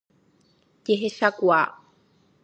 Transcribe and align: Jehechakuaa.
Jehechakuaa. 0.85 1.67